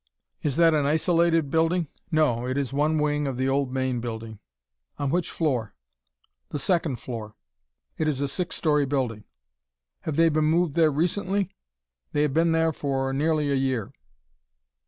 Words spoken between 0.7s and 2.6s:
an isolated building?" "No, it